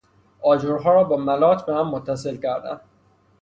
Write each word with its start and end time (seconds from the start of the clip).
آجرها 0.41 0.93
را 0.93 1.03
با 1.03 1.17
ملاط 1.17 1.65
به 1.65 1.75
هم 1.75 1.87
متصل 1.87 2.37
کردن 2.37 2.79